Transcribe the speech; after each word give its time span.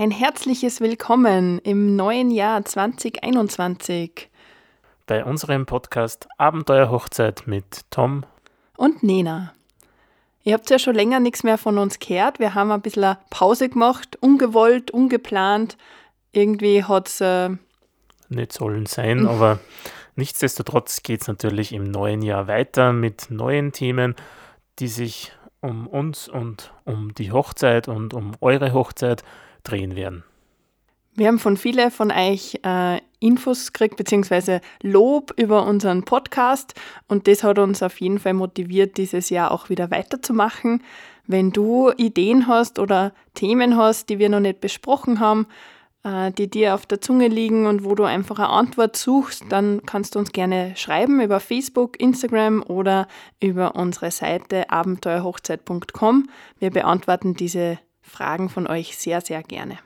Ein 0.00 0.12
herzliches 0.12 0.80
Willkommen 0.80 1.58
im 1.64 1.96
neuen 1.96 2.30
Jahr 2.30 2.64
2021 2.64 4.30
bei 5.08 5.24
unserem 5.24 5.66
Podcast 5.66 6.28
Abenteuer 6.38 6.88
Hochzeit 6.88 7.48
mit 7.48 7.80
Tom 7.90 8.24
und 8.76 9.02
Nena. 9.02 9.52
Ihr 10.44 10.54
habt 10.54 10.70
ja 10.70 10.78
schon 10.78 10.94
länger 10.94 11.18
nichts 11.18 11.42
mehr 11.42 11.58
von 11.58 11.78
uns 11.78 11.98
gehört. 11.98 12.38
Wir 12.38 12.54
haben 12.54 12.70
ein 12.70 12.80
bisschen 12.80 13.16
Pause 13.30 13.68
gemacht, 13.68 14.16
ungewollt, 14.20 14.92
ungeplant. 14.92 15.76
Irgendwie 16.30 16.84
hat 16.84 17.08
es. 17.08 17.20
Äh 17.20 17.56
nicht 18.28 18.52
sollen 18.52 18.86
sein, 18.86 19.26
aber 19.26 19.58
nichtsdestotrotz 20.14 21.02
geht 21.02 21.22
es 21.22 21.26
natürlich 21.26 21.72
im 21.72 21.82
neuen 21.82 22.22
Jahr 22.22 22.46
weiter 22.46 22.92
mit 22.92 23.32
neuen 23.32 23.72
Themen, 23.72 24.14
die 24.78 24.86
sich 24.86 25.32
um 25.60 25.88
uns 25.88 26.28
und 26.28 26.72
um 26.84 27.14
die 27.14 27.32
Hochzeit 27.32 27.88
und 27.88 28.14
um 28.14 28.36
eure 28.40 28.72
Hochzeit 28.72 29.24
drehen 29.68 29.96
werden. 29.96 30.24
Wir 31.14 31.26
haben 31.26 31.40
von 31.40 31.56
vielen 31.56 31.90
von 31.90 32.12
euch 32.12 32.60
äh, 32.62 33.00
Infos 33.18 33.72
gekriegt, 33.72 33.96
beziehungsweise 33.96 34.60
Lob 34.82 35.32
über 35.36 35.66
unseren 35.66 36.04
Podcast 36.04 36.74
und 37.08 37.26
das 37.26 37.42
hat 37.42 37.58
uns 37.58 37.82
auf 37.82 38.00
jeden 38.00 38.20
Fall 38.20 38.34
motiviert, 38.34 38.96
dieses 38.98 39.28
Jahr 39.28 39.50
auch 39.50 39.68
wieder 39.68 39.90
weiterzumachen. 39.90 40.82
Wenn 41.26 41.50
du 41.50 41.90
Ideen 41.96 42.46
hast 42.46 42.78
oder 42.78 43.12
Themen 43.34 43.76
hast, 43.76 44.08
die 44.08 44.20
wir 44.20 44.28
noch 44.28 44.38
nicht 44.38 44.60
besprochen 44.60 45.18
haben, 45.18 45.48
äh, 46.04 46.30
die 46.30 46.48
dir 46.48 46.74
auf 46.74 46.86
der 46.86 47.00
Zunge 47.00 47.26
liegen 47.26 47.66
und 47.66 47.84
wo 47.84 47.96
du 47.96 48.04
einfach 48.04 48.38
eine 48.38 48.50
Antwort 48.50 48.96
suchst, 48.96 49.44
dann 49.48 49.82
kannst 49.84 50.14
du 50.14 50.20
uns 50.20 50.30
gerne 50.30 50.74
schreiben 50.76 51.20
über 51.20 51.40
Facebook, 51.40 52.00
Instagram 52.00 52.62
oder 52.62 53.08
über 53.42 53.74
unsere 53.74 54.12
Seite 54.12 54.70
abenteuerhochzeit.com. 54.70 56.28
Wir 56.60 56.70
beantworten 56.70 57.34
diese 57.34 57.78
Fragen 58.08 58.48
von 58.48 58.66
euch 58.66 58.96
sehr, 58.96 59.20
sehr 59.20 59.42
gerne. 59.42 59.78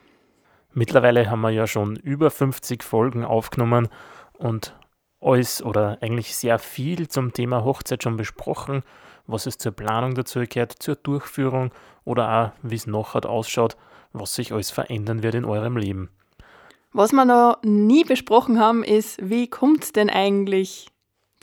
Mittlerweile 0.73 1.29
haben 1.29 1.41
wir 1.41 1.51
ja 1.51 1.67
schon 1.67 1.95
über 1.97 2.31
50 2.31 2.83
Folgen 2.83 3.23
aufgenommen 3.23 3.89
und 4.33 4.75
alles 5.21 5.63
oder 5.63 5.97
eigentlich 6.01 6.35
sehr 6.35 6.59
viel 6.59 7.07
zum 7.07 7.31
Thema 7.31 7.63
Hochzeit 7.63 8.03
schon 8.03 8.17
besprochen, 8.17 8.83
was 9.27 9.45
es 9.45 9.57
zur 9.57 9.71
Planung 9.71 10.15
dazu 10.15 10.43
gehört, 10.47 10.73
zur 10.79 10.95
Durchführung 10.95 11.71
oder 12.03 12.29
auch, 12.29 12.51
wie 12.61 12.75
es 12.75 12.87
nachher 12.87 13.29
ausschaut, 13.29 13.77
was 14.11 14.35
sich 14.35 14.51
alles 14.51 14.71
verändern 14.71 15.23
wird 15.23 15.35
in 15.35 15.45
eurem 15.45 15.77
Leben. 15.77 16.09
Was 16.91 17.11
wir 17.11 17.25
noch 17.25 17.57
nie 17.63 18.03
besprochen 18.03 18.59
haben, 18.59 18.83
ist, 18.83 19.17
wie 19.27 19.47
kommt 19.47 19.83
es 19.83 19.93
denn 19.93 20.09
eigentlich 20.09 20.87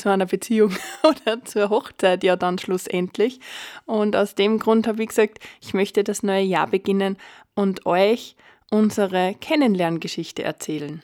zu 0.00 0.08
einer 0.08 0.26
Beziehung 0.26 0.72
oder 1.02 1.44
zur 1.44 1.70
Hochzeit 1.70 2.24
ja 2.24 2.36
dann 2.36 2.58
schlussendlich. 2.58 3.40
Und 3.84 4.16
aus 4.16 4.34
dem 4.34 4.58
Grund 4.58 4.86
habe 4.86 5.02
ich 5.02 5.10
gesagt, 5.10 5.38
ich 5.60 5.74
möchte 5.74 6.02
das 6.02 6.22
neue 6.22 6.42
Jahr 6.42 6.66
beginnen 6.66 7.16
und 7.54 7.86
euch 7.86 8.36
unsere 8.70 9.34
Kennenlerngeschichte 9.34 10.42
erzählen. 10.42 11.02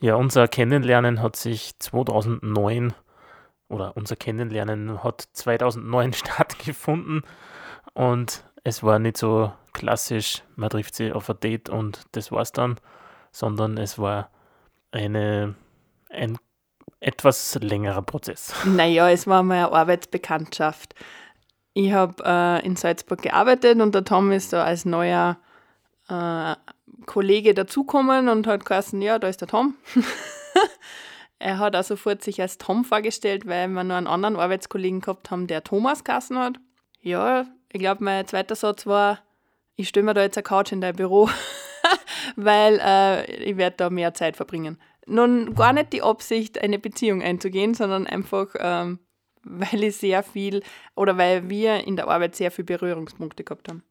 Ja, 0.00 0.16
unser 0.16 0.48
Kennenlernen 0.48 1.22
hat 1.22 1.36
sich 1.36 1.78
2009 1.78 2.92
oder 3.68 3.96
unser 3.96 4.16
Kennenlernen 4.16 5.02
hat 5.02 5.24
2009 5.32 6.12
stattgefunden 6.12 7.22
und 7.94 8.44
es 8.64 8.82
war 8.82 8.98
nicht 8.98 9.16
so 9.16 9.52
klassisch, 9.72 10.42
man 10.54 10.70
trifft 10.70 10.94
sie 10.94 11.12
auf 11.12 11.30
ein 11.30 11.40
Date 11.40 11.68
und 11.68 12.04
das 12.12 12.30
war's 12.30 12.52
dann, 12.52 12.76
sondern 13.32 13.78
es 13.78 13.98
war 13.98 14.30
eine, 14.92 15.54
ein 16.10 16.36
etwas 17.00 17.58
längerer 17.60 18.02
Prozess. 18.02 18.54
Naja, 18.64 19.10
es 19.10 19.26
war 19.26 19.42
mal 19.42 19.66
eine 19.66 19.72
Arbeitsbekanntschaft. 19.72 20.94
Ich 21.74 21.92
habe 21.92 22.22
äh, 22.24 22.64
in 22.64 22.76
Salzburg 22.76 23.22
gearbeitet 23.22 23.80
und 23.80 23.94
der 23.94 24.04
Tom 24.04 24.30
ist 24.30 24.52
da 24.52 24.64
als 24.64 24.84
neuer 24.84 25.38
äh, 26.08 26.54
Kollege 27.06 27.54
dazukommen 27.54 28.28
und 28.28 28.46
hat 28.46 28.64
geheißen, 28.64 29.00
ja, 29.02 29.18
da 29.18 29.28
ist 29.28 29.40
der 29.40 29.48
Tom. 29.48 29.74
er 31.38 31.58
hat 31.58 31.74
auch 31.74 31.82
sofort 31.82 32.22
sich 32.22 32.40
als 32.40 32.58
Tom 32.58 32.84
vorgestellt, 32.84 33.46
weil 33.46 33.68
wir 33.68 33.84
noch 33.84 33.96
einen 33.96 34.06
anderen 34.06 34.36
Arbeitskollegen 34.36 35.00
gehabt 35.00 35.30
haben, 35.30 35.46
der 35.46 35.64
Thomas 35.64 36.04
Kassen 36.04 36.38
hat. 36.38 36.56
Ja, 37.00 37.46
ich 37.72 37.80
glaube, 37.80 38.04
mein 38.04 38.26
zweiter 38.26 38.54
Satz 38.54 38.86
war, 38.86 39.18
ich 39.74 39.88
stelle 39.88 40.04
mir 40.04 40.14
da 40.14 40.22
jetzt 40.22 40.36
eine 40.36 40.44
Couch 40.44 40.72
in 40.72 40.80
dein 40.80 40.94
Büro, 40.94 41.28
weil 42.36 42.78
äh, 42.84 43.24
ich 43.44 43.56
werde 43.56 43.76
da 43.78 43.90
mehr 43.90 44.14
Zeit 44.14 44.36
verbringen. 44.36 44.78
Nun 45.06 45.54
gar 45.54 45.72
nicht 45.72 45.92
die 45.92 46.02
Absicht, 46.02 46.62
eine 46.62 46.78
Beziehung 46.78 47.22
einzugehen, 47.22 47.74
sondern 47.74 48.06
einfach, 48.06 48.48
ähm, 48.58 49.00
weil 49.42 49.82
ich 49.84 49.96
sehr 49.96 50.22
viel 50.22 50.62
oder 50.94 51.18
weil 51.18 51.50
wir 51.50 51.86
in 51.86 51.96
der 51.96 52.08
Arbeit 52.08 52.36
sehr 52.36 52.50
viele 52.50 52.66
Berührungspunkte 52.66 53.44
gehabt 53.44 53.68
haben. 53.68 53.82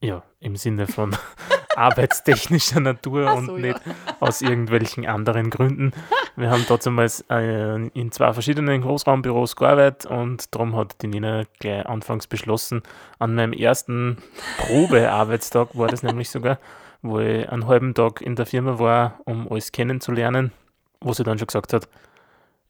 Ja, 0.00 0.22
im 0.38 0.54
Sinne 0.56 0.86
von 0.86 1.16
arbeitstechnischer 1.76 2.80
Natur 2.80 3.28
so, 3.30 3.52
und 3.52 3.60
nicht 3.62 3.80
aus 4.20 4.42
irgendwelchen 4.42 5.06
anderen 5.06 5.50
Gründen. 5.50 5.92
Wir 6.36 6.50
haben 6.50 6.64
damals 6.68 7.24
äh, 7.30 7.88
in 7.88 8.12
zwei 8.12 8.32
verschiedenen 8.32 8.82
Großraumbüros 8.82 9.56
gearbeitet 9.56 10.06
und 10.06 10.54
darum 10.54 10.76
hat 10.76 11.02
die 11.02 11.08
Nina 11.08 11.44
gleich 11.58 11.84
anfangs 11.86 12.28
beschlossen, 12.28 12.82
an 13.18 13.34
meinem 13.34 13.52
ersten 13.52 14.18
Probearbeitstag 14.58 15.76
war 15.76 15.88
das 15.88 16.02
nämlich 16.02 16.30
sogar, 16.30 16.58
wo 17.02 17.20
ich 17.20 17.48
einen 17.48 17.66
halben 17.66 17.94
Tag 17.94 18.20
in 18.20 18.36
der 18.36 18.46
Firma 18.46 18.78
war, 18.78 19.20
um 19.24 19.50
alles 19.50 19.72
kennenzulernen, 19.72 20.52
wo 21.00 21.12
sie 21.12 21.24
dann 21.24 21.38
schon 21.38 21.46
gesagt 21.46 21.72
hat, 21.72 21.88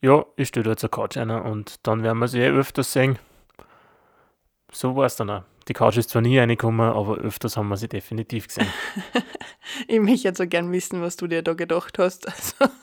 ja, 0.01 0.25
ich 0.35 0.49
stehe 0.49 0.63
da 0.63 0.71
jetzt 0.71 0.83
eine 0.83 0.89
Couch 0.89 1.17
einer 1.17 1.45
und 1.45 1.85
dann 1.87 2.03
werden 2.03 2.19
wir 2.19 2.27
sie 2.27 2.39
eh 2.39 2.49
öfters 2.49 2.93
sehen. 2.93 3.19
So 4.71 4.95
war 4.95 5.05
es 5.05 5.15
dann 5.15 5.29
auch. 5.29 5.43
Die 5.67 5.73
Couch 5.73 5.97
ist 5.97 6.09
zwar 6.09 6.21
nie 6.21 6.39
reingekommen, 6.39 6.89
aber 6.89 7.17
öfters 7.17 7.57
haben 7.57 7.67
wir 7.67 7.77
sie 7.77 7.87
definitiv 7.87 8.47
gesehen. 8.47 8.67
ich 9.87 9.99
möchte 9.99 10.27
jetzt 10.27 10.37
so 10.37 10.47
gern 10.47 10.71
wissen, 10.71 11.01
was 11.01 11.15
du 11.15 11.27
dir 11.27 11.43
da 11.43 11.53
gedacht 11.53 11.99
hast. 11.99 12.27
Also. 12.27 12.73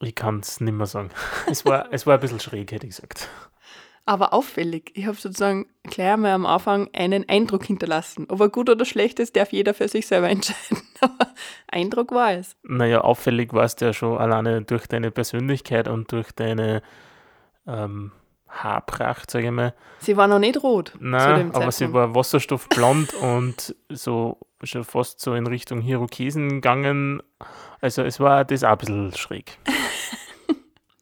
ich 0.00 0.14
kann 0.14 0.40
es 0.40 0.60
nicht 0.60 0.74
mehr 0.74 0.86
sagen. 0.86 1.10
Es 1.48 1.64
war, 1.64 1.92
es 1.92 2.06
war 2.06 2.14
ein 2.14 2.20
bisschen 2.20 2.40
schräg, 2.40 2.70
hätte 2.70 2.86
ich 2.86 2.94
gesagt. 2.94 3.28
Aber 4.08 4.32
auffällig. 4.32 4.90
Ich 4.94 5.04
habe 5.04 5.18
sozusagen 5.18 5.66
gleich 5.82 6.14
einmal 6.14 6.30
am 6.30 6.46
Anfang 6.46 6.88
einen 6.94 7.28
Eindruck 7.28 7.64
hinterlassen. 7.64 8.24
Ob 8.30 8.40
er 8.40 8.48
gut 8.48 8.70
oder 8.70 8.86
schlecht 8.86 9.20
ist, 9.20 9.36
darf 9.36 9.52
jeder 9.52 9.74
für 9.74 9.86
sich 9.86 10.06
selber 10.06 10.30
entscheiden. 10.30 10.82
Aber 11.02 11.26
Eindruck 11.66 12.12
war 12.12 12.32
es. 12.32 12.56
Naja, 12.62 13.02
auffällig 13.02 13.52
warst 13.52 13.82
du 13.82 13.84
ja 13.84 13.92
schon 13.92 14.16
alleine 14.16 14.62
durch 14.62 14.86
deine 14.86 15.10
Persönlichkeit 15.10 15.88
und 15.88 16.10
durch 16.10 16.32
deine 16.32 16.80
ähm, 17.66 18.12
Haarpracht, 18.48 19.30
sage 19.30 19.44
ich 19.44 19.52
mal. 19.52 19.74
Sie 19.98 20.16
war 20.16 20.26
noch 20.26 20.38
nicht 20.38 20.62
rot. 20.62 20.94
Nein, 20.98 21.54
aber 21.54 21.70
sie 21.70 21.92
war 21.92 22.14
wasserstoffblond 22.14 23.12
und 23.20 23.76
so 23.90 24.38
schon 24.62 24.84
fast 24.84 25.20
so 25.20 25.34
in 25.34 25.46
Richtung 25.46 25.82
Hirokesen 25.82 26.48
gegangen. 26.48 27.22
Also 27.82 28.04
es 28.04 28.20
war 28.20 28.46
das 28.46 28.64
auch 28.64 28.70
ein 28.70 28.78
bisschen 28.78 29.14
schräg. 29.14 29.58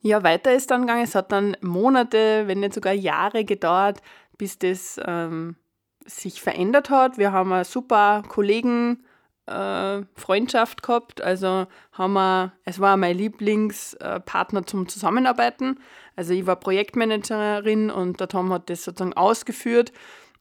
Ja, 0.06 0.22
weiter 0.22 0.55
ist 0.55 0.71
dann 0.71 0.83
gegangen. 0.83 1.05
Es 1.05 1.15
hat 1.15 1.33
dann 1.33 1.56
Monate, 1.61 2.44
wenn 2.47 2.61
nicht 2.61 2.75
sogar 2.75 2.93
Jahre 2.93 3.44
gedauert, 3.44 4.00
bis 4.39 4.59
das 4.59 5.00
ähm, 5.05 5.56
sich 6.05 6.41
verändert 6.41 6.91
hat. 6.91 7.19
Wir 7.19 7.33
haben 7.33 7.53
eine 7.53 7.65
super 7.65 8.22
Kollegen 8.28 9.05
äh, 9.47 10.03
Freundschaft 10.15 10.83
gehabt. 10.83 11.21
Also 11.21 11.66
haben 11.93 12.12
wir, 12.12 12.53
es 12.65 12.78
war 12.78 12.97
mein 12.97 13.16
Lieblingspartner 13.16 14.65
zum 14.66 14.89
Zusammenarbeiten. 14.89 15.81
Also 16.15 16.34
ich 16.34 16.47
war 16.47 16.56
Projektmanagerin 16.56 17.91
und 17.91 18.21
der 18.21 18.28
Tom 18.28 18.53
hat 18.53 18.71
das 18.71 18.84
sozusagen 18.84 19.15
ausgeführt 19.15 19.93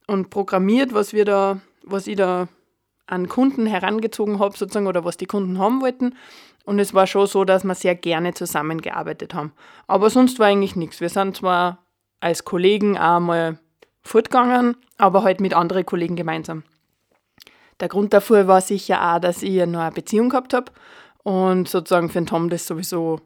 und 0.07 0.29
programmiert, 0.29 0.93
was 0.93 1.13
wir 1.13 1.25
da, 1.25 1.59
was 1.83 2.05
ich 2.05 2.17
da 2.17 2.47
an 3.07 3.29
Kunden 3.29 3.65
herangezogen 3.65 4.39
habe, 4.39 4.57
sozusagen, 4.57 4.87
oder 4.87 5.05
was 5.05 5.17
die 5.17 5.27
Kunden 5.27 5.59
haben 5.59 5.81
wollten. 5.81 6.15
Und 6.65 6.79
es 6.79 6.93
war 6.93 7.07
schon 7.07 7.27
so, 7.27 7.45
dass 7.45 7.63
wir 7.63 7.75
sehr 7.75 7.95
gerne 7.95 8.33
zusammengearbeitet 8.33 9.33
haben. 9.33 9.53
Aber 9.87 10.09
sonst 10.09 10.39
war 10.39 10.47
eigentlich 10.47 10.75
nichts. 10.75 10.99
Wir 10.99 11.09
sind 11.09 11.37
zwar 11.37 11.85
als 12.19 12.43
Kollegen 12.43 12.97
auch 12.97 13.19
mal 13.19 13.59
fortgegangen, 14.01 14.75
aber 14.97 15.23
halt 15.23 15.39
mit 15.41 15.53
anderen 15.53 15.85
Kollegen 15.85 16.15
gemeinsam. 16.15 16.63
Der 17.79 17.87
Grund 17.87 18.13
dafür 18.13 18.47
war 18.47 18.61
sicher 18.61 19.01
auch, 19.01 19.19
dass 19.19 19.43
ich 19.43 19.65
noch 19.65 19.81
eine 19.81 19.91
Beziehung 19.91 20.29
gehabt 20.29 20.53
habe 20.53 20.71
und 21.23 21.67
sozusagen 21.67 22.09
für 22.09 22.19
den 22.19 22.27
Tom 22.27 22.49
das 22.49 22.65
sowieso 22.65 23.19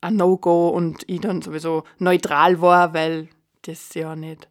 ein 0.00 0.16
No-Go 0.16 0.68
und 0.68 1.02
ich 1.06 1.20
dann 1.20 1.42
sowieso 1.42 1.84
neutral 1.98 2.60
war, 2.60 2.94
weil 2.94 3.28
das 3.62 3.92
ja 3.94 4.16
nicht 4.16 4.48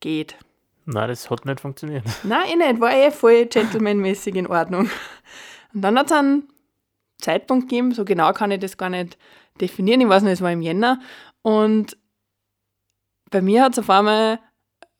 geht. 0.00 0.36
Nein, 0.84 1.08
das 1.08 1.30
hat 1.30 1.44
nicht 1.46 1.60
funktioniert. 1.60 2.04
Nein, 2.22 2.42
ich 2.48 2.56
nicht. 2.56 2.80
War 2.80 2.92
eh 2.92 3.10
voll 3.10 3.46
gentlemanmäßig 3.46 4.36
in 4.36 4.46
Ordnung. 4.46 4.88
Und 5.74 5.82
dann 5.82 5.98
hat 5.98 6.06
es 6.06 6.12
einen 6.12 6.48
Zeitpunkt 7.18 7.68
gegeben, 7.68 7.92
so 7.92 8.04
genau 8.04 8.32
kann 8.32 8.50
ich 8.50 8.60
das 8.60 8.76
gar 8.76 8.90
nicht 8.90 9.18
definieren. 9.60 10.00
Ich 10.00 10.08
weiß 10.08 10.22
nicht, 10.22 10.34
es 10.34 10.42
war 10.42 10.52
im 10.52 10.62
Jänner. 10.62 11.00
Und 11.42 11.96
bei 13.30 13.40
mir 13.40 13.64
hat 13.64 13.72
es 13.72 13.78
auf 13.78 13.90
einmal 13.90 14.38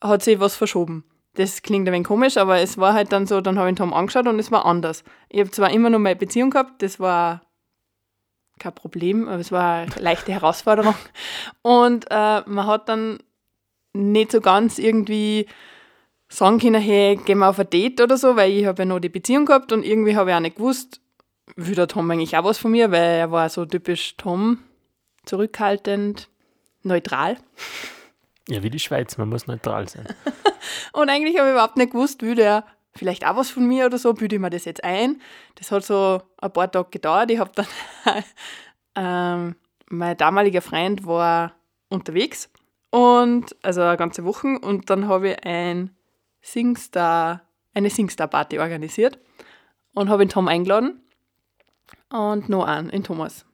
hat 0.02 0.22
sich 0.22 0.40
was 0.40 0.56
verschoben 0.56 1.04
das 1.36 1.62
klingt 1.62 1.88
ein 1.88 1.92
wenig 1.92 2.06
komisch, 2.06 2.36
aber 2.36 2.58
es 2.58 2.78
war 2.78 2.94
halt 2.94 3.12
dann 3.12 3.26
so, 3.26 3.40
dann 3.40 3.58
habe 3.58 3.68
ich 3.68 3.74
den 3.74 3.78
Tom 3.78 3.94
angeschaut 3.94 4.26
und 4.26 4.38
es 4.38 4.50
war 4.50 4.64
anders. 4.64 5.04
Ich 5.28 5.40
habe 5.40 5.50
zwar 5.50 5.70
immer 5.70 5.90
noch 5.90 5.98
meine 5.98 6.16
Beziehung 6.16 6.50
gehabt, 6.50 6.82
das 6.82 6.98
war 6.98 7.42
kein 8.58 8.74
Problem, 8.74 9.28
aber 9.28 9.38
es 9.38 9.52
war 9.52 9.80
eine 9.80 9.92
leichte 9.98 10.32
sagen 16.28 16.58
können, 16.58 16.80
hey, 16.80 17.16
gehen 17.16 17.38
wir 17.38 17.48
auf 17.48 17.58
ein 17.58 17.70
Date 17.70 18.00
oder 18.00 18.16
so, 18.16 18.34
weil 18.36 18.50
ich 18.52 18.66
habe 18.66 18.82
ja 18.82 18.86
noch 18.86 18.98
die 18.98 19.08
Beziehung 19.08 19.46
gehabt 19.46 19.72
und 19.72 19.84
irgendwie 19.84 20.16
habe 20.16 20.30
ich 20.30 20.36
auch 20.36 20.40
nicht 20.40 20.56
gewusst, 20.56 21.00
will 21.54 21.74
der 21.74 21.88
Tom 21.88 22.10
eigentlich 22.10 22.36
auch 22.36 22.44
was 22.44 22.58
von 22.58 22.72
mir, 22.72 22.90
weil 22.90 23.18
er 23.18 23.30
war 23.30 23.48
so 23.48 23.64
typisch 23.64 24.16
Tom, 24.16 24.58
zurückhaltend, 25.24 26.28
neutral. 26.82 27.38
Ja, 28.48 28.62
wie 28.62 28.70
die 28.70 28.78
Schweiz, 28.78 29.16
man 29.18 29.28
muss 29.28 29.46
neutral 29.46 29.88
sein. 29.88 30.06
und 30.92 31.08
eigentlich 31.08 31.38
habe 31.38 31.48
ich 31.48 31.52
überhaupt 31.52 31.76
nicht 31.76 31.92
gewusst, 31.92 32.22
will 32.22 32.34
der 32.34 32.64
vielleicht 32.94 33.26
auch 33.26 33.36
was 33.36 33.50
von 33.50 33.66
mir 33.66 33.86
oder 33.86 33.98
so, 33.98 34.14
büte 34.14 34.36
ich 34.36 34.40
mir 34.40 34.50
das 34.50 34.64
jetzt 34.64 34.84
ein. 34.84 35.20
Das 35.56 35.70
hat 35.70 35.84
so 35.84 36.22
ein 36.38 36.52
paar 36.52 36.70
Tage 36.70 36.90
gedauert. 36.90 37.30
Ich 37.30 37.38
habe 37.38 37.52
dann, 37.54 37.66
ähm, 38.94 39.56
mein 39.88 40.16
damaliger 40.16 40.62
Freund 40.62 41.06
war 41.06 41.54
unterwegs 41.88 42.50
und, 42.90 43.54
also 43.62 43.82
eine 43.82 43.96
ganze 43.96 44.24
Woche 44.24 44.58
und 44.58 44.90
dann 44.90 45.08
habe 45.08 45.30
ich 45.30 45.44
ein 45.44 45.94
Singstar, 46.40 47.42
eine 47.74 47.90
Singstar-Party 47.90 48.58
organisiert 48.58 49.18
und 49.92 50.08
habe 50.08 50.24
den 50.24 50.30
Tom 50.30 50.48
eingeladen 50.48 51.02
und 52.10 52.48
noch 52.48 52.64
einen, 52.64 52.90
in 52.90 53.04
Thomas. 53.04 53.44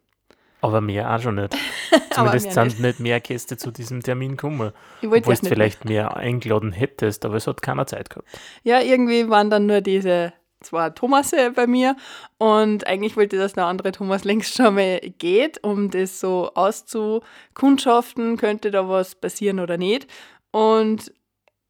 Aber 0.60 0.80
mehr 0.80 1.12
auch 1.12 1.20
schon 1.20 1.34
nicht. 1.34 1.56
Zumindest 2.12 2.52
sind 2.52 2.64
nicht. 2.64 2.80
nicht 2.80 3.00
mehr 3.00 3.20
Gäste 3.20 3.56
zu 3.56 3.72
diesem 3.72 4.00
Termin 4.00 4.32
gekommen. 4.32 4.72
Ich 5.00 5.10
wollte 5.10 5.28
Obwohl 5.28 5.36
du 5.36 5.46
vielleicht 5.46 5.84
mehr 5.84 6.16
eingeladen 6.16 6.72
hättest, 6.72 7.24
aber 7.24 7.34
es 7.34 7.48
hat 7.48 7.62
keiner 7.62 7.86
Zeit 7.86 8.10
gehabt. 8.10 8.28
Ja, 8.62 8.80
irgendwie 8.80 9.28
waren 9.28 9.50
dann 9.50 9.66
nur 9.66 9.80
diese 9.80 10.32
zwei 10.60 10.90
Thomasse 10.90 11.50
bei 11.50 11.66
mir 11.66 11.96
und 12.38 12.86
eigentlich 12.86 13.16
wollte 13.16 13.34
ich, 13.34 13.42
dass 13.42 13.54
der 13.54 13.66
andere 13.66 13.90
Thomas 13.90 14.22
längst 14.22 14.54
schon 14.54 14.76
mal 14.76 15.00
geht, 15.18 15.62
um 15.64 15.90
das 15.90 16.20
so 16.20 16.52
auszukundschaften, 16.54 18.36
könnte 18.36 18.70
da 18.70 18.88
was 18.88 19.16
passieren 19.16 19.58
oder 19.58 19.76
nicht. 19.76 20.06
Und 20.52 21.12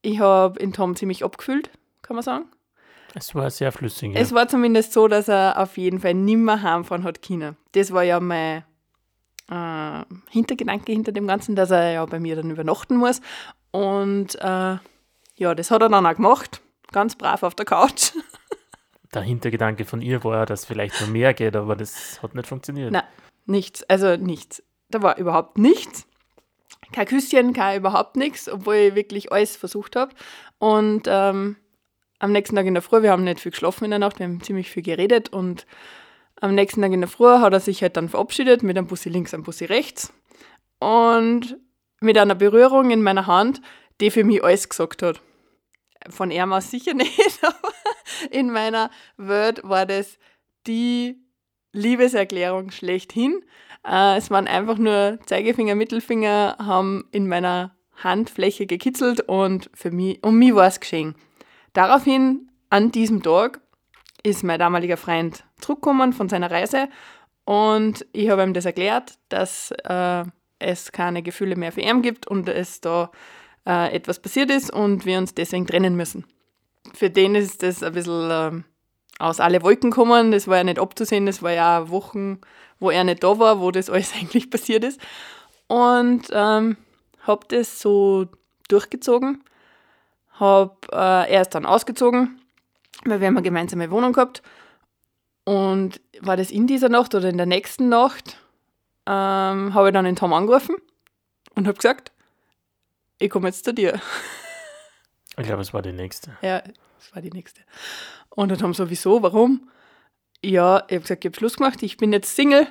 ich 0.02 0.20
habe 0.20 0.58
in 0.61 0.75
Tom 0.75 0.96
ziemlich 0.96 1.25
abgefüllt, 1.25 1.70
kann 2.02 2.17
man 2.17 2.23
sagen. 2.23 2.44
Es 3.14 3.35
war 3.35 3.50
sehr 3.50 3.73
flüssig. 3.73 4.14
Ja. 4.14 4.20
Es 4.20 4.32
war 4.32 4.49
zumindest 4.49 4.93
so, 4.93 5.09
dass 5.09 5.29
er 5.29 5.59
auf 5.59 5.76
jeden 5.76 6.00
Fall 6.00 6.14
nimmer 6.14 6.62
heimfahren 6.62 7.05
hat 7.05 7.23
können. 7.23 7.56
Das 7.73 7.93
war 7.93 8.03
ja 8.03 8.20
mein 8.20 8.64
äh, 9.50 10.05
Hintergedanke 10.31 10.93
hinter 10.93 11.12
dem 11.12 11.26
Ganzen, 11.26 11.55
dass 11.55 11.70
er 11.70 11.93
ja 11.93 12.06
bei 12.06 12.20
mir 12.20 12.37
dann 12.37 12.50
übernachten 12.50 12.97
muss. 12.97 13.20
Und 13.70 14.35
äh, 14.37 14.76
ja, 15.37 15.55
das 15.55 15.70
hat 15.70 15.82
er 15.82 15.88
dann 15.88 16.06
auch 16.06 16.14
gemacht. 16.14 16.62
Ganz 16.91 17.17
brav 17.17 17.43
auf 17.43 17.55
der 17.55 17.67
Couch. 17.67 18.12
Der 19.15 19.23
Hintergedanke 19.23 19.85
von 19.85 20.00
ihr 20.00 20.25
war, 20.25 20.47
dass 20.47 20.65
vielleicht 20.65 20.99
noch 21.03 21.08
mehr 21.08 21.35
geht, 21.35 21.55
aber 21.55 21.76
das 21.76 22.23
hat 22.23 22.35
nicht 22.35 22.47
funktioniert. 22.47 22.93
Nein, 22.93 23.03
nichts. 23.44 23.82
Also 23.82 24.17
nichts. 24.17 24.62
Da 24.88 25.03
war 25.03 25.19
überhaupt 25.19 25.58
nichts. 25.58 26.06
Kein 26.93 27.06
Küsschen, 27.06 27.53
kein 27.53 27.81
überhaupt 27.81 28.17
nichts, 28.17 28.49
obwohl 28.49 28.75
ich 28.76 28.94
wirklich 28.94 29.31
alles 29.31 29.56
versucht 29.56 29.97
habe. 29.97 30.15
Und 30.58 31.03
ähm, 31.08 31.56
am 32.22 32.30
nächsten 32.30 32.54
Tag 32.54 32.66
in 32.66 32.74
der 32.74 32.82
Früh, 32.82 33.02
wir 33.02 33.10
haben 33.10 33.24
nicht 33.24 33.40
viel 33.40 33.50
geschlafen 33.50 33.84
in 33.84 33.90
der 33.90 33.98
Nacht, 33.98 34.20
wir 34.20 34.26
haben 34.26 34.40
ziemlich 34.42 34.70
viel 34.70 34.84
geredet 34.84 35.30
und 35.30 35.66
am 36.40 36.54
nächsten 36.54 36.80
Tag 36.80 36.92
in 36.92 37.00
der 37.00 37.08
Früh 37.08 37.26
hat 37.26 37.52
er 37.52 37.58
sich 37.58 37.82
halt 37.82 37.96
dann 37.96 38.08
verabschiedet 38.08 38.62
mit 38.62 38.78
einem 38.78 38.86
Bussi 38.86 39.08
links, 39.08 39.34
einem 39.34 39.42
Bussi 39.42 39.64
rechts 39.64 40.12
und 40.78 41.58
mit 42.00 42.16
einer 42.16 42.36
Berührung 42.36 42.92
in 42.92 43.02
meiner 43.02 43.26
Hand, 43.26 43.60
die 44.00 44.12
für 44.12 44.22
mich 44.22 44.42
alles 44.42 44.69
gesagt 44.69 45.02
hat. 45.02 45.20
Von 46.10 46.30
er 46.30 46.50
aus 46.50 46.70
sicher 46.70 46.94
nicht, 46.94 47.40
aber 47.42 47.72
in 48.30 48.52
meiner 48.52 48.90
Welt 49.16 49.60
war 49.64 49.84
das 49.84 50.19
die 50.69 51.20
Liebeserklärung 51.72 52.70
schlechthin. 52.70 53.42
Äh, 53.84 54.16
es 54.16 54.30
waren 54.30 54.46
einfach 54.46 54.78
nur 54.78 55.19
Zeigefinger, 55.26 55.74
Mittelfinger, 55.74 56.56
haben 56.60 57.04
in 57.10 57.26
meiner 57.26 57.76
Handfläche 57.96 58.66
gekitzelt 58.66 59.20
und 59.22 59.70
für 59.74 59.90
mich, 59.90 60.22
um 60.22 60.38
mich 60.38 60.54
war 60.54 60.69
es 60.69 60.78
geschehen. 60.78 61.16
Daraufhin, 61.72 62.50
an 62.70 62.92
diesem 62.92 63.22
Tag, 63.22 63.60
ist 64.22 64.44
mein 64.44 64.58
damaliger 64.58 64.96
Freund 64.96 65.44
zurückgekommen 65.60 66.12
von 66.12 66.28
seiner 66.28 66.50
Reise 66.50 66.88
und 67.44 68.06
ich 68.12 68.30
habe 68.30 68.42
ihm 68.42 68.54
das 68.54 68.64
erklärt, 68.64 69.19
dass 69.28 69.72
äh, 69.84 70.24
es 70.58 70.92
keine 70.92 71.22
Gefühle 71.22 71.56
mehr 71.56 71.72
für 71.72 71.80
ihn 71.80 72.02
gibt 72.02 72.26
und 72.26 72.48
es 72.48 72.80
da 72.80 73.10
äh, 73.66 73.94
etwas 73.94 74.20
passiert 74.20 74.50
ist 74.50 74.72
und 74.72 75.06
wir 75.06 75.19
uns 75.19 75.34
deswegen 75.34 75.66
trennen 75.66 75.96
müssen. 75.96 76.24
Für 76.94 77.10
den 77.10 77.34
ist 77.34 77.62
das 77.62 77.82
ein 77.82 77.92
bisschen 77.92 78.30
äh, 78.30 78.62
aus 79.19 79.40
alle 79.40 79.62
Wolken 79.62 79.90
gekommen, 79.90 80.32
das 80.32 80.48
war 80.48 80.58
ja 80.58 80.64
nicht 80.64 80.78
abzusehen, 80.78 81.26
das 81.26 81.42
war 81.42 81.52
ja 81.52 81.88
Wochen, 81.90 82.40
wo 82.80 82.90
er 82.90 83.04
nicht 83.04 83.22
da 83.22 83.38
war, 83.38 83.60
wo 83.60 83.70
das 83.70 83.90
alles 83.90 84.12
eigentlich 84.14 84.50
passiert 84.50 84.84
ist. 84.84 85.00
Und 85.69 86.24
ähm, 86.32 86.76
habe 87.22 87.46
das 87.48 87.80
so 87.80 88.26
durchgezogen, 88.69 89.42
habe 90.43 90.77
äh, 90.93 91.33
er 91.33 91.43
ist 91.43 91.55
dann 91.55 91.67
ausgezogen 91.67 92.39
weil 93.05 93.21
wir 93.21 93.27
haben 93.27 93.37
eine 93.37 93.44
gemeinsame 93.44 93.91
Wohnung 93.91 94.12
gehabt. 94.12 94.43
Und 95.44 96.00
war 96.21 96.37
das 96.37 96.50
in 96.50 96.67
dieser 96.67 96.89
Nacht 96.89 97.15
oder 97.15 97.29
in 97.29 97.37
der 97.37 97.47
nächsten 97.47 97.89
Nacht, 97.89 98.37
ähm, 99.06 99.75
habe 99.75 99.89
ich 99.89 99.93
dann 99.93 100.05
den 100.05 100.17
Tom 100.17 100.33
angerufen 100.33 100.77
und 101.56 101.67
habe 101.67 101.77
gesagt, 101.77 102.12
ich 103.19 103.31
komme 103.31 103.49
jetzt 103.49 103.65
zu 103.65 103.75
dir. 103.75 104.00
Ich 105.37 105.47
glaube, 105.47 105.62
es 105.62 105.75
war 105.75 105.83
die 105.83 105.93
nächste. 105.93 106.37
Ja, 106.43 106.62
es 107.00 107.15
war 107.15 107.23
die 107.23 107.31
nächste. 107.31 107.62
Und 108.29 108.50
dann 108.50 108.62
haben 108.62 108.75
sowieso, 108.75 109.23
warum? 109.23 109.69
Ja, 110.44 110.85
ich 110.89 110.94
habe 110.94 111.00
gesagt, 111.00 111.25
ich 111.25 111.31
habe 111.31 111.37
Schluss 111.37 111.56
gemacht, 111.56 111.83
ich 111.83 111.97
bin 111.97 112.12
jetzt 112.12 112.37
Single 112.37 112.67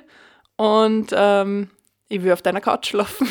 und 0.56 1.12
ähm, 1.12 1.70
ich 2.08 2.24
will 2.24 2.32
auf 2.32 2.42
deiner 2.42 2.62
Couch 2.62 2.88
schlafen. 2.88 3.28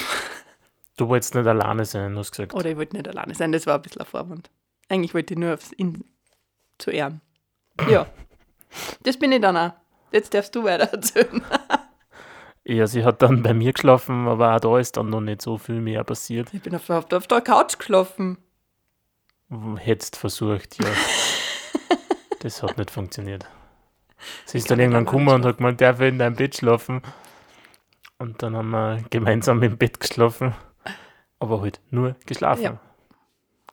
Du 1.00 1.08
wolltest 1.08 1.34
nicht 1.34 1.46
alleine 1.46 1.86
sein, 1.86 2.14
hast 2.18 2.32
du 2.32 2.42
gesagt. 2.42 2.52
Oder 2.52 2.68
ich 2.68 2.76
wollte 2.76 2.94
nicht 2.94 3.08
alleine 3.08 3.34
sein, 3.34 3.52
das 3.52 3.66
war 3.66 3.76
ein 3.76 3.80
bisschen 3.80 4.02
ein 4.02 4.06
Vorwand. 4.06 4.50
Eigentlich 4.90 5.14
wollte 5.14 5.32
ich 5.32 5.40
nur 5.40 5.54
aufs, 5.54 5.72
in, 5.72 6.04
zu 6.76 6.90
ehren. 6.90 7.22
Ja, 7.88 8.06
das 9.02 9.16
bin 9.16 9.32
ich 9.32 9.40
dann 9.40 9.56
auch. 9.56 9.72
Jetzt 10.12 10.34
darfst 10.34 10.54
du 10.54 10.62
weiter 10.62 10.92
erzählen. 10.92 11.42
ja, 12.64 12.86
sie 12.86 13.02
hat 13.02 13.22
dann 13.22 13.42
bei 13.42 13.54
mir 13.54 13.72
geschlafen, 13.72 14.28
aber 14.28 14.54
auch 14.54 14.60
da 14.60 14.78
ist 14.78 14.98
dann 14.98 15.08
noch 15.08 15.22
nicht 15.22 15.40
so 15.40 15.56
viel 15.56 15.80
mehr 15.80 16.04
passiert. 16.04 16.52
Ich 16.52 16.60
bin 16.60 16.74
auf, 16.74 16.90
auf, 16.90 17.10
auf 17.10 17.26
der 17.26 17.40
Couch 17.40 17.78
geschlafen. 17.78 18.36
Hättest 19.78 20.16
versucht, 20.16 20.82
ja. 20.82 20.90
das 22.40 22.62
hat 22.62 22.76
nicht 22.76 22.90
funktioniert. 22.90 23.46
Sie 24.44 24.58
ist 24.58 24.70
dann 24.70 24.78
irgendwann 24.78 25.06
gekommen 25.06 25.28
und 25.28 25.46
hat 25.46 25.56
gemeint, 25.56 25.80
darf 25.80 25.98
ich 26.00 26.08
in 26.08 26.18
deinem 26.18 26.36
Bett 26.36 26.58
schlafen? 26.58 27.00
Und 28.18 28.42
dann 28.42 28.54
haben 28.54 28.68
wir 28.68 29.02
gemeinsam 29.08 29.62
im 29.62 29.78
Bett 29.78 29.98
geschlafen. 29.98 30.54
Aber 31.40 31.60
halt 31.60 31.80
nur 31.90 32.14
geschlafen. 32.26 32.62
Ja. 32.62 32.80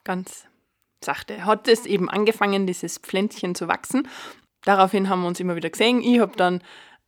Ganz 0.04 0.46
sachte, 1.04 1.44
hat 1.44 1.68
es 1.68 1.86
eben 1.86 2.10
angefangen, 2.10 2.66
dieses 2.66 2.98
Pflänzchen 2.98 3.54
zu 3.54 3.68
wachsen. 3.68 4.08
Daraufhin 4.64 5.08
haben 5.08 5.22
wir 5.22 5.28
uns 5.28 5.40
immer 5.40 5.54
wieder 5.54 5.70
gesehen. 5.70 6.02
Ich 6.02 6.18
habe 6.18 6.36
dann, 6.36 6.60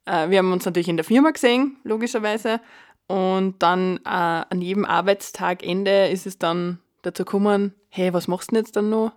äh, 0.04 0.28
wir 0.30 0.38
haben 0.38 0.52
uns 0.52 0.64
natürlich 0.64 0.88
in 0.88 0.96
der 0.96 1.04
Firma 1.04 1.30
gesehen, 1.30 1.76
logischerweise. 1.82 2.60
Und 3.06 3.60
dann 3.60 3.96
äh, 4.04 4.08
an 4.08 4.60
jedem 4.60 4.84
Arbeitstagende 4.84 6.08
ist 6.08 6.26
es 6.26 6.38
dann 6.38 6.78
dazu 7.02 7.24
gekommen, 7.24 7.74
hey, 7.88 8.12
was 8.12 8.28
machst 8.28 8.50
du 8.50 8.54
denn 8.54 8.64
jetzt 8.64 8.76
dann 8.76 8.90
noch? 8.90 9.12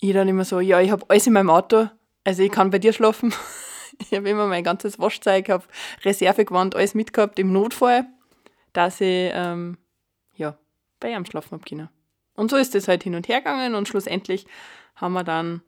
Ich 0.00 0.12
dann 0.12 0.28
immer 0.28 0.44
so, 0.44 0.58
ja, 0.60 0.80
ich 0.80 0.90
habe 0.90 1.04
alles 1.08 1.26
in 1.26 1.34
meinem 1.34 1.50
Auto, 1.50 1.88
also 2.24 2.42
ich 2.42 2.50
kann 2.50 2.70
bei 2.70 2.78
dir 2.78 2.92
schlafen. 2.92 3.32
ich 3.98 4.12
habe 4.12 4.28
immer 4.28 4.46
mein 4.46 4.64
ganzes 4.64 4.98
Waschzeug, 4.98 5.48
habe 5.48 5.64
Reservegewand, 6.04 6.74
alles 6.74 6.94
mitgehabt 6.94 7.38
im 7.38 7.52
Notfall, 7.52 8.06
dass 8.72 9.00
ich 9.00 9.30
ähm, 9.32 9.76
bei 11.00 11.10
ihm 11.12 11.24
schlafen 11.24 11.52
habe 11.52 11.64
können. 11.64 11.88
Und 12.34 12.50
so 12.50 12.56
ist 12.56 12.74
es 12.74 12.88
halt 12.88 13.02
hin 13.02 13.14
und 13.14 13.28
her 13.28 13.38
gegangen 13.38 13.74
und 13.74 13.88
schlussendlich 13.88 14.46
haben 14.94 15.12
wir 15.12 15.24
dann 15.24 15.62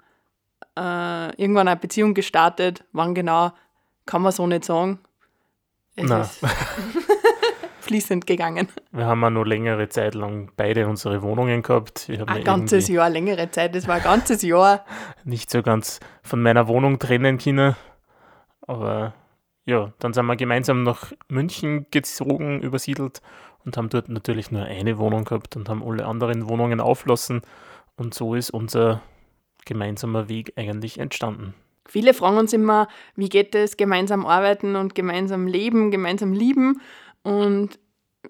äh, 0.76 1.34
irgendwann 1.40 1.68
eine 1.68 1.76
Beziehung 1.76 2.14
gestartet. 2.14 2.84
Wann 2.92 3.14
genau, 3.14 3.52
kann 4.06 4.22
man 4.22 4.32
so 4.32 4.46
nicht 4.46 4.64
sagen. 4.64 5.00
Es 5.96 6.08
Nein. 6.08 6.22
ist 6.22 6.40
fließend 7.80 8.26
gegangen. 8.26 8.68
Wir 8.90 9.06
haben 9.06 9.22
auch 9.24 9.30
noch 9.30 9.44
längere 9.44 9.88
Zeit 9.88 10.14
lang 10.14 10.50
beide 10.56 10.88
unsere 10.88 11.22
Wohnungen 11.22 11.62
gehabt. 11.62 12.10
ein 12.26 12.44
ganzes 12.44 12.88
Jahr, 12.88 13.10
längere 13.10 13.50
Zeit, 13.50 13.74
das 13.74 13.86
war 13.86 13.96
ein 13.96 14.02
ganzes 14.02 14.42
Jahr. 14.42 14.84
nicht 15.24 15.50
so 15.50 15.62
ganz 15.62 16.00
von 16.22 16.40
meiner 16.42 16.68
Wohnung 16.68 16.98
trennen 16.98 17.38
können. 17.38 17.76
Aber 18.66 19.14
ja, 19.66 19.92
dann 19.98 20.12
sind 20.12 20.26
wir 20.26 20.36
gemeinsam 20.36 20.82
nach 20.82 21.12
München 21.28 21.86
gezogen, 21.90 22.60
übersiedelt 22.62 23.20
und 23.64 23.76
haben 23.76 23.88
dort 23.88 24.08
natürlich 24.08 24.50
nur 24.50 24.62
eine 24.62 24.98
Wohnung 24.98 25.24
gehabt 25.24 25.56
und 25.56 25.68
haben 25.68 25.82
alle 25.82 26.06
anderen 26.06 26.48
Wohnungen 26.48 26.80
auflassen. 26.80 27.42
Und 27.96 28.14
so 28.14 28.34
ist 28.34 28.50
unser 28.50 29.02
gemeinsamer 29.64 30.28
Weg 30.28 30.52
eigentlich 30.56 30.98
entstanden. 30.98 31.54
Viele 31.86 32.14
fragen 32.14 32.38
uns 32.38 32.52
immer, 32.52 32.88
wie 33.16 33.28
geht 33.28 33.54
es, 33.54 33.76
gemeinsam 33.76 34.24
arbeiten 34.24 34.76
und 34.76 34.94
gemeinsam 34.94 35.46
leben, 35.46 35.90
gemeinsam 35.90 36.32
lieben. 36.32 36.80
Und 37.22 37.78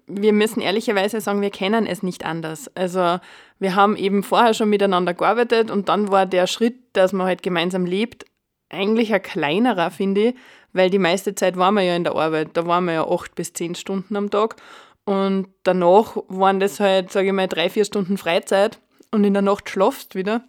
wir 0.07 0.33
müssen 0.33 0.61
ehrlicherweise 0.61 1.21
sagen, 1.21 1.43
wir 1.43 1.51
kennen 1.51 1.87
es 1.87 2.03
nicht 2.03 2.25
anders. 2.25 2.75
Also 2.75 3.19
wir 3.59 3.75
haben 3.75 3.97
eben 3.97 4.23
vorher 4.23 4.55
schon 4.55 4.71
miteinander 4.71 5.15
gearbeitet 5.15 5.71
und 5.71 5.89
dann 5.89 6.11
war 6.11 6.27
der 6.27 6.47
Schritt, 6.47 6.77
dass 6.95 7.12
man 7.12 7.27
halt 7.27 7.43
gemeinsam 7.43 7.85
lebt, 7.85 8.25
eigentlich 8.71 9.12
ein 9.12 9.23
kleinerer, 9.23 9.91
finde 9.91 10.29
ich, 10.29 10.35
weil 10.73 10.89
die 10.89 10.99
meiste 10.99 11.35
Zeit 11.35 11.57
waren 11.57 11.75
wir 11.75 11.83
ja 11.83 11.95
in 11.95 12.05
der 12.05 12.17
Arbeit. 12.17 12.51
Da 12.55 12.67
waren 12.67 12.87
wir 12.87 12.95
ja 12.95 13.07
acht 13.07 13.35
bis 13.35 13.53
zehn 13.53 13.75
Stunden 13.75 14.17
am 14.17 14.31
Tag 14.31 14.57
und 15.04 15.49
danach 15.64 16.16
waren 16.28 16.61
das 16.61 16.80
halt, 16.80 17.11
sage 17.11 17.28
ich 17.28 17.32
mal, 17.32 17.49
drei, 17.49 17.68
vier 17.68 17.85
Stunden 17.85 18.16
Freizeit. 18.16 18.80
und 19.11 19.25
in 19.25 19.35
der 19.35 19.42
Nacht 19.42 19.68
schlafst 19.68 20.14
wieder. 20.14 20.42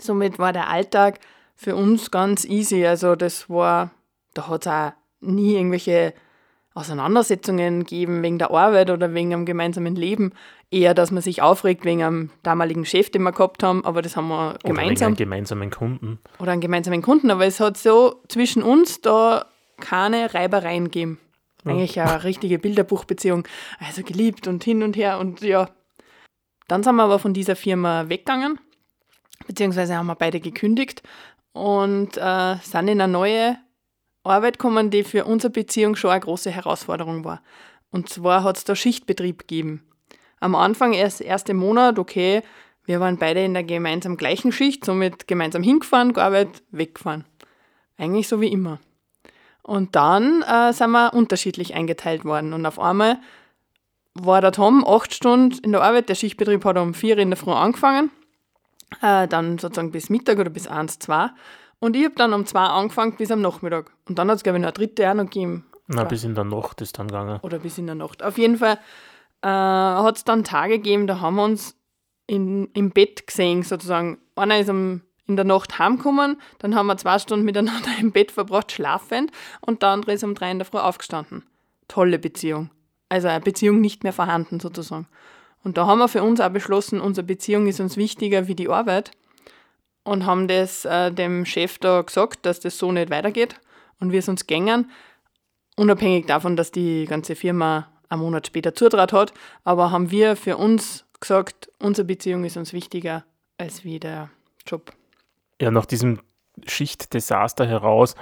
Somit 0.00 0.38
war 0.38 0.52
der 0.52 0.68
Alltag 0.68 1.20
für 1.56 1.74
uns 1.76 2.10
ganz 2.10 2.44
easy. 2.44 2.86
Also 2.86 3.16
das 3.16 3.48
war, 3.50 3.90
da 4.34 4.48
hat 4.48 4.66
es 4.66 4.72
auch 4.72 4.92
nie 5.20 5.54
irgendwelche 5.56 6.14
Auseinandersetzungen 6.74 7.80
gegeben 7.80 8.22
wegen 8.22 8.38
der 8.38 8.50
Arbeit 8.50 8.90
oder 8.90 9.12
wegen 9.14 9.32
einem 9.32 9.46
gemeinsamen 9.46 9.94
Leben. 9.94 10.32
Eher, 10.70 10.94
dass 10.94 11.10
man 11.10 11.22
sich 11.22 11.42
aufregt 11.42 11.84
wegen 11.84 12.02
einem 12.02 12.30
damaligen 12.42 12.86
Chef, 12.86 13.10
den 13.10 13.22
wir 13.22 13.32
gehabt 13.32 13.62
haben, 13.62 13.84
aber 13.84 14.00
das 14.00 14.16
haben 14.16 14.28
wir 14.28 14.58
gemeinsam. 14.64 14.94
Oder 14.94 15.06
einem 15.06 15.16
gemeinsamen 15.16 15.70
Kunden. 15.70 16.18
Oder 16.38 16.52
einen 16.52 16.60
gemeinsamen 16.62 17.02
Kunden, 17.02 17.30
aber 17.30 17.44
es 17.44 17.60
hat 17.60 17.76
so 17.76 18.22
zwischen 18.28 18.62
uns 18.62 19.02
da 19.02 19.46
keine 19.80 20.32
Reibereien 20.32 20.84
gegeben. 20.84 21.18
Eigentlich 21.64 22.00
eine 22.00 22.24
richtige 22.24 22.58
Bilderbuchbeziehung. 22.58 23.46
Also 23.78 24.02
geliebt 24.02 24.46
und 24.48 24.64
hin 24.64 24.82
und 24.82 24.96
her 24.96 25.18
und 25.18 25.40
ja. 25.42 25.70
Dann 26.68 26.82
sind 26.82 26.96
wir 26.96 27.04
aber 27.04 27.18
von 27.18 27.34
dieser 27.34 27.56
Firma 27.56 28.08
weggegangen, 28.08 28.58
beziehungsweise 29.46 29.96
haben 29.96 30.06
wir 30.06 30.14
beide 30.14 30.40
gekündigt 30.40 31.02
und 31.52 32.16
äh, 32.16 32.56
sind 32.62 32.88
in 32.88 33.00
eine 33.00 33.08
neue 33.08 33.58
Arbeit 34.24 34.58
gekommen, 34.58 34.90
die 34.90 35.04
für 35.04 35.24
unsere 35.24 35.52
Beziehung 35.52 35.96
schon 35.96 36.10
eine 36.10 36.20
große 36.20 36.50
Herausforderung 36.50 37.24
war. 37.24 37.42
Und 37.90 38.08
zwar 38.08 38.44
hat 38.44 38.56
es 38.56 38.64
da 38.64 38.74
Schichtbetrieb 38.74 39.40
gegeben. 39.40 39.82
Am 40.40 40.54
Anfang 40.54 40.92
erst 40.92 41.20
erste 41.20 41.54
Monat, 41.54 41.98
okay, 41.98 42.42
wir 42.84 43.00
waren 43.00 43.18
beide 43.18 43.44
in 43.44 43.54
der 43.54 43.64
gemeinsam 43.64 44.16
gleichen 44.16 44.50
Schicht, 44.50 44.84
somit 44.84 45.28
gemeinsam 45.28 45.62
hingefahren, 45.62 46.12
gearbeitet, 46.12 46.62
weggefahren. 46.70 47.24
Eigentlich 47.96 48.28
so 48.28 48.40
wie 48.40 48.48
immer. 48.50 48.80
Und 49.62 49.94
dann 49.94 50.42
äh, 50.42 50.72
sind 50.72 50.90
wir 50.90 51.14
unterschiedlich 51.14 51.74
eingeteilt 51.74 52.24
worden. 52.24 52.52
Und 52.52 52.66
auf 52.66 52.78
einmal 52.78 53.18
war 54.14 54.40
der 54.40 54.52
Tom 54.52 54.84
acht 54.86 55.14
Stunden 55.14 55.58
in 55.62 55.72
der 55.72 55.82
Arbeit. 55.82 56.08
Der 56.08 56.14
Schichtbetrieb 56.14 56.64
hat 56.64 56.76
um 56.78 56.94
vier 56.94 57.16
in 57.18 57.30
der 57.30 57.36
Früh 57.36 57.52
angefangen. 57.52 58.10
Äh, 59.00 59.28
dann 59.28 59.58
sozusagen 59.58 59.92
bis 59.92 60.10
Mittag 60.10 60.38
oder 60.38 60.50
bis 60.50 60.66
eins, 60.66 60.98
zwei. 60.98 61.30
Und 61.78 61.96
ich 61.96 62.04
habe 62.04 62.14
dann 62.16 62.32
um 62.32 62.44
zwei 62.44 62.60
angefangen 62.60 63.16
bis 63.16 63.30
am 63.30 63.40
Nachmittag. 63.40 63.90
Und 64.08 64.18
dann 64.18 64.28
hat 64.28 64.36
es, 64.36 64.42
glaube 64.42 64.58
ich, 64.58 64.62
noch 64.62 64.68
eine 64.68 64.72
dritte 64.74 65.08
auch 65.08 65.14
noch 65.14 65.24
gegeben. 65.24 65.66
Na, 65.86 66.04
bis 66.04 66.24
in 66.24 66.34
der 66.34 66.44
Nacht 66.44 66.80
ist 66.80 66.98
dann 66.98 67.08
gegangen. 67.08 67.40
Oder 67.42 67.58
bis 67.58 67.78
in 67.78 67.86
der 67.86 67.94
Nacht. 67.94 68.22
Auf 68.22 68.38
jeden 68.38 68.56
Fall 68.56 68.78
äh, 69.42 69.48
hat 69.48 70.16
es 70.16 70.24
dann 70.24 70.44
Tage 70.44 70.78
gegeben, 70.78 71.06
da 71.06 71.20
haben 71.20 71.36
wir 71.36 71.44
uns 71.44 71.76
in, 72.26 72.66
im 72.74 72.90
Bett 72.90 73.26
gesehen, 73.26 73.62
sozusagen. 73.62 74.18
Einer 74.36 74.58
ist 74.58 74.70
um 74.70 75.02
in 75.26 75.36
der 75.36 75.44
Nacht 75.44 75.78
heimgekommen, 75.78 76.40
dann 76.58 76.74
haben 76.74 76.86
wir 76.86 76.96
zwei 76.96 77.18
Stunden 77.18 77.44
miteinander 77.44 77.90
im 78.00 78.12
Bett 78.12 78.32
verbracht, 78.32 78.72
schlafend, 78.72 79.30
und 79.60 79.82
der 79.82 79.90
andere 79.90 80.12
ist 80.12 80.24
um 80.24 80.34
drei 80.34 80.50
in 80.50 80.58
der 80.58 80.66
Früh 80.66 80.78
aufgestanden. 80.78 81.44
Tolle 81.88 82.18
Beziehung. 82.18 82.70
Also 83.08 83.28
eine 83.28 83.40
Beziehung 83.40 83.80
nicht 83.80 84.04
mehr 84.04 84.12
vorhanden 84.12 84.58
sozusagen. 84.58 85.06
Und 85.62 85.76
da 85.76 85.86
haben 85.86 85.98
wir 85.98 86.08
für 86.08 86.22
uns 86.22 86.40
auch 86.40 86.48
beschlossen, 86.48 87.00
unsere 87.00 87.26
Beziehung 87.26 87.66
ist 87.66 87.80
uns 87.80 87.96
wichtiger 87.96 88.48
wie 88.48 88.54
die 88.54 88.68
Arbeit 88.68 89.12
und 90.02 90.26
haben 90.26 90.48
das 90.48 90.84
äh, 90.84 91.12
dem 91.12 91.46
Chef 91.46 91.78
da 91.78 92.02
gesagt, 92.02 92.44
dass 92.46 92.60
das 92.60 92.78
so 92.78 92.90
nicht 92.90 93.10
weitergeht 93.10 93.60
und 94.00 94.10
wir 94.10 94.18
es 94.18 94.28
uns 94.28 94.46
gängern, 94.46 94.90
unabhängig 95.76 96.26
davon, 96.26 96.56
dass 96.56 96.72
die 96.72 97.04
ganze 97.04 97.36
Firma 97.36 97.88
einen 98.08 98.22
Monat 98.22 98.46
später 98.46 98.74
zutrat 98.74 99.12
hat, 99.12 99.32
aber 99.62 99.90
haben 99.90 100.10
wir 100.10 100.36
für 100.36 100.56
uns 100.56 101.04
gesagt, 101.20 101.70
unsere 101.78 102.06
Beziehung 102.06 102.44
ist 102.44 102.56
uns 102.56 102.72
wichtiger 102.72 103.24
als 103.58 103.84
wie 103.84 104.00
der 104.00 104.30
Job 104.66 104.92
ja, 105.62 105.70
nach 105.70 105.86
diesem 105.86 106.18
Schichtdesaster 106.66 107.64
heraus 107.64 108.16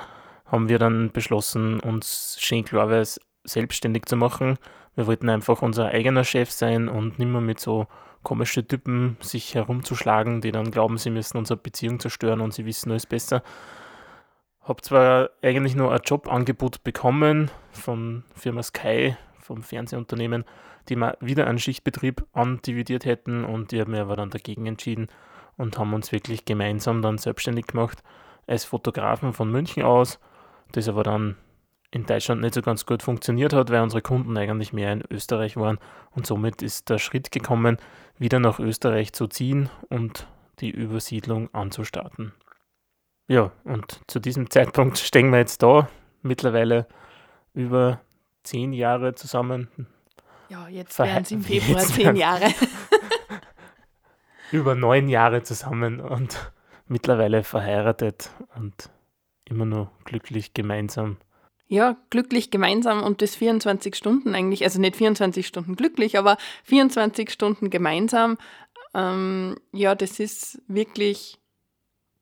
haben 0.44 0.68
wir 0.68 0.78
dann 0.78 1.10
beschlossen, 1.10 1.80
uns 1.80 2.36
schön 2.38 2.66
klarweise 2.66 3.18
selbstständig 3.44 4.04
zu 4.04 4.16
machen. 4.16 4.58
Wir 4.94 5.06
wollten 5.06 5.30
einfach 5.30 5.62
unser 5.62 5.86
eigener 5.86 6.22
Chef 6.22 6.50
sein 6.50 6.90
und 6.90 7.18
nicht 7.18 7.28
mehr 7.28 7.40
mit 7.40 7.58
so 7.58 7.86
komischen 8.22 8.68
Typen 8.68 9.16
sich 9.20 9.54
herumzuschlagen, 9.54 10.42
die 10.42 10.52
dann 10.52 10.70
glauben, 10.70 10.98
sie 10.98 11.08
müssen 11.08 11.38
unsere 11.38 11.56
Beziehung 11.56 11.98
zerstören 11.98 12.42
und 12.42 12.52
sie 12.52 12.66
wissen 12.66 12.90
alles 12.90 13.06
besser. 13.06 13.42
Habe 14.60 14.82
zwar 14.82 15.30
eigentlich 15.40 15.74
nur 15.74 15.92
ein 15.92 16.00
Jobangebot 16.04 16.84
bekommen 16.84 17.50
von 17.70 18.24
Firma 18.34 18.62
Sky, 18.62 19.16
vom 19.38 19.62
Fernsehunternehmen, 19.62 20.44
die 20.90 20.96
mal 20.96 21.16
wieder 21.20 21.46
einen 21.46 21.58
Schichtbetrieb 21.58 22.22
andividiert 22.34 23.06
hätten 23.06 23.46
und 23.46 23.72
ich 23.72 23.80
habe 23.80 23.92
mir 23.92 24.02
aber 24.02 24.16
dann 24.16 24.28
dagegen 24.28 24.66
entschieden 24.66 25.08
und 25.60 25.78
haben 25.78 25.92
uns 25.92 26.10
wirklich 26.10 26.44
gemeinsam 26.44 27.02
dann 27.02 27.18
selbstständig 27.18 27.66
gemacht 27.66 28.02
als 28.46 28.64
Fotografen 28.64 29.32
von 29.32 29.50
München 29.50 29.82
aus, 29.82 30.18
das 30.72 30.88
aber 30.88 31.02
dann 31.02 31.36
in 31.90 32.06
Deutschland 32.06 32.40
nicht 32.40 32.54
so 32.54 32.62
ganz 32.62 32.86
gut 32.86 33.02
funktioniert 33.02 33.52
hat, 33.52 33.70
weil 33.70 33.82
unsere 33.82 34.00
Kunden 34.00 34.36
eigentlich 34.36 34.72
mehr 34.72 34.92
in 34.92 35.04
Österreich 35.10 35.56
waren 35.56 35.78
und 36.12 36.26
somit 36.26 36.62
ist 36.62 36.88
der 36.88 36.98
Schritt 36.98 37.30
gekommen, 37.30 37.76
wieder 38.18 38.38
nach 38.38 38.58
Österreich 38.58 39.12
zu 39.12 39.26
ziehen 39.26 39.68
und 39.88 40.26
die 40.60 40.70
Übersiedlung 40.70 41.52
anzustarten. 41.54 42.32
Ja, 43.28 43.52
und 43.64 44.00
zu 44.06 44.18
diesem 44.18 44.50
Zeitpunkt 44.50 44.98
stehen 44.98 45.30
wir 45.30 45.38
jetzt 45.38 45.62
da, 45.62 45.88
mittlerweile 46.22 46.86
über 47.54 48.00
zehn 48.44 48.72
Jahre 48.72 49.14
zusammen. 49.14 49.68
Ja, 50.48 50.68
jetzt 50.68 50.98
werden 50.98 51.22
es 51.22 51.30
im 51.30 51.42
Februar 51.42 51.80
zehn 51.80 52.16
Jahre. 52.16 52.46
Über 54.52 54.74
neun 54.74 55.08
Jahre 55.08 55.42
zusammen 55.42 56.00
und 56.00 56.52
mittlerweile 56.88 57.42
verheiratet 57.42 58.30
und 58.56 58.90
immer 59.44 59.64
nur 59.64 59.90
glücklich 60.04 60.54
gemeinsam. 60.54 61.16
Ja, 61.68 61.96
glücklich 62.10 62.50
gemeinsam 62.50 63.02
und 63.02 63.22
das 63.22 63.36
24 63.36 63.94
Stunden 63.94 64.34
eigentlich, 64.34 64.64
also 64.64 64.80
nicht 64.80 64.96
24 64.96 65.46
Stunden 65.46 65.76
glücklich, 65.76 66.18
aber 66.18 66.36
24 66.64 67.30
Stunden 67.30 67.70
gemeinsam. 67.70 68.38
Ähm, 68.92 69.56
ja, 69.72 69.94
das 69.94 70.18
ist 70.18 70.60
wirklich 70.66 71.38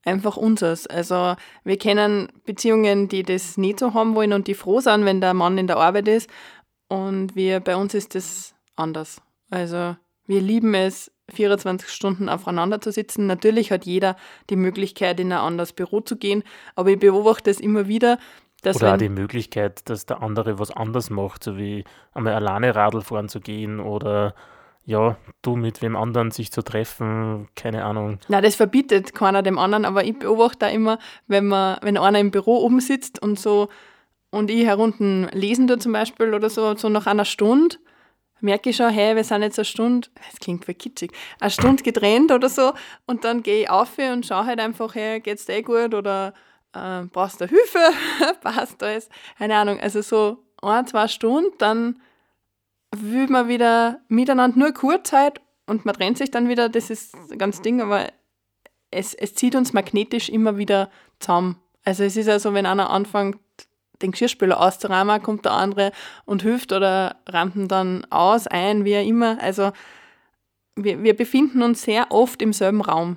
einfach 0.04 0.36
unseres. 0.36 0.86
Also 0.86 1.36
wir 1.64 1.78
kennen 1.78 2.32
Beziehungen, 2.44 3.08
die 3.08 3.22
das 3.22 3.56
nicht 3.56 3.78
so 3.78 3.94
haben 3.94 4.14
wollen 4.14 4.32
und 4.32 4.48
die 4.48 4.54
froh 4.54 4.80
sind, 4.80 5.04
wenn 5.04 5.20
der 5.20 5.34
Mann 5.34 5.58
in 5.58 5.66
der 5.66 5.78
Arbeit 5.78 6.08
ist. 6.08 6.28
Und 6.88 7.36
wir, 7.36 7.60
bei 7.60 7.76
uns 7.76 7.94
ist 7.94 8.14
das 8.14 8.54
anders. 8.76 9.20
Also 9.50 9.96
wir 10.26 10.40
lieben 10.40 10.74
es, 10.74 11.10
24 11.32 11.88
Stunden 11.88 12.28
aufeinander 12.28 12.80
zu 12.80 12.90
sitzen. 12.90 13.26
Natürlich 13.26 13.70
hat 13.70 13.84
jeder 13.84 14.16
die 14.50 14.56
Möglichkeit, 14.56 15.20
in 15.20 15.32
ein 15.32 15.38
anderes 15.38 15.72
Büro 15.72 16.00
zu 16.00 16.16
gehen, 16.16 16.42
aber 16.74 16.90
ich 16.90 16.98
beobachte 16.98 17.50
es 17.50 17.60
immer 17.60 17.88
wieder, 17.88 18.18
dass. 18.62 18.76
Oder 18.76 18.94
auch 18.94 18.98
die 18.98 19.08
Möglichkeit, 19.08 19.88
dass 19.88 20.06
der 20.06 20.22
andere 20.22 20.58
was 20.58 20.70
anders 20.70 21.10
macht, 21.10 21.44
so 21.44 21.56
wie 21.56 21.84
einmal 22.12 22.34
alleine 22.34 22.74
Radl 22.74 23.02
fahren 23.02 23.28
zu 23.28 23.40
gehen 23.40 23.80
oder 23.80 24.34
ja, 24.84 25.18
du 25.42 25.54
mit 25.54 25.82
wem 25.82 25.96
anderen 25.96 26.30
sich 26.30 26.50
zu 26.50 26.62
treffen, 26.62 27.48
keine 27.54 27.84
Ahnung. 27.84 28.20
Na, 28.28 28.40
das 28.40 28.54
verbietet 28.54 29.14
keiner 29.14 29.42
dem 29.42 29.58
anderen, 29.58 29.84
aber 29.84 30.04
ich 30.04 30.18
beobachte 30.18 30.60
da 30.60 30.68
immer, 30.68 30.98
wenn 31.26 31.46
man, 31.46 31.76
wenn 31.82 31.98
einer 31.98 32.18
im 32.18 32.30
Büro 32.30 32.56
oben 32.64 32.80
sitzt 32.80 33.20
und 33.20 33.38
so 33.38 33.68
und 34.30 34.50
ich 34.50 34.64
herunten 34.64 35.28
lesen 35.32 35.66
da 35.66 35.78
zum 35.78 35.92
Beispiel 35.92 36.32
oder 36.32 36.48
so, 36.48 36.74
so 36.74 36.88
nach 36.88 37.06
einer 37.06 37.26
Stunde 37.26 37.76
merke 38.40 38.70
ich 38.70 38.76
schon, 38.76 38.90
hey, 38.90 39.16
wir 39.16 39.24
sind 39.24 39.42
jetzt 39.42 39.58
eine 39.58 39.64
Stunde, 39.64 40.08
das 40.14 40.40
klingt 40.40 40.66
wie 40.68 40.74
kitschig, 40.74 41.12
eine 41.40 41.50
Stunde 41.50 41.82
getrennt 41.82 42.32
oder 42.32 42.48
so 42.48 42.72
und 43.06 43.24
dann 43.24 43.42
gehe 43.42 43.62
ich 43.62 43.70
auf 43.70 43.98
und 43.98 44.26
schaue 44.26 44.46
halt 44.46 44.60
einfach, 44.60 44.94
hey, 44.94 45.20
geht's 45.20 45.46
dir 45.46 45.56
eh 45.56 45.62
gut 45.62 45.94
oder 45.94 46.34
äh, 46.72 47.02
brauchst 47.12 47.40
du 47.40 47.46
Hilfe, 47.46 47.90
passt 48.40 48.82
alles, 48.82 49.08
keine 49.38 49.56
Ahnung, 49.56 49.80
also 49.80 50.02
so 50.02 50.38
ein, 50.62 50.86
zwei 50.86 51.08
Stunden, 51.08 51.52
dann 51.58 52.00
will 52.96 53.28
man 53.28 53.48
wieder 53.48 54.00
miteinander 54.08 54.58
nur 54.58 54.72
kurz 54.72 55.12
halt 55.12 55.40
und 55.66 55.84
man 55.84 55.94
trennt 55.94 56.18
sich 56.18 56.30
dann 56.30 56.48
wieder, 56.48 56.68
das 56.68 56.90
ist 56.90 57.14
ganz 57.38 57.60
Ding, 57.60 57.80
aber 57.80 58.08
es, 58.90 59.14
es 59.14 59.34
zieht 59.34 59.54
uns 59.54 59.72
magnetisch 59.72 60.28
immer 60.28 60.56
wieder 60.56 60.90
zusammen. 61.20 61.60
Also 61.84 62.04
es 62.04 62.16
ist 62.16 62.28
also, 62.28 62.54
wenn 62.54 62.66
einer 62.66 62.90
anfängt, 62.90 63.38
den 64.02 64.12
Geschirrspüler 64.12 64.60
auszuräumen, 64.60 65.22
kommt 65.22 65.44
der 65.44 65.52
andere 65.52 65.92
und 66.24 66.42
hilft 66.42 66.72
oder 66.72 67.16
räumt 67.32 67.56
ihn 67.56 67.68
dann 67.68 68.04
aus, 68.10 68.46
ein, 68.46 68.84
wie 68.84 68.96
auch 68.96 69.06
immer. 69.06 69.38
Also 69.40 69.72
wir, 70.76 71.02
wir 71.02 71.16
befinden 71.16 71.62
uns 71.62 71.82
sehr 71.82 72.10
oft 72.10 72.40
im 72.42 72.52
selben 72.52 72.80
Raum. 72.80 73.16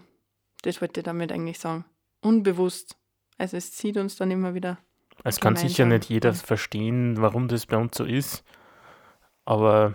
Das 0.63 0.81
wollte 0.81 0.99
ich 0.99 1.05
damit 1.05 1.31
eigentlich 1.31 1.59
sagen. 1.59 1.85
Unbewusst. 2.21 2.95
Also 3.37 3.57
es 3.57 3.71
zieht 3.71 3.97
uns 3.97 4.15
dann 4.15 4.31
immer 4.31 4.53
wieder. 4.53 4.77
Es 5.23 5.39
kann 5.39 5.55
sicher 5.55 5.85
nicht 5.85 6.05
jeder 6.05 6.33
verstehen, 6.33 7.21
warum 7.21 7.47
das 7.47 7.65
bei 7.65 7.77
uns 7.77 7.95
so 7.95 8.05
ist, 8.05 8.43
aber 9.45 9.93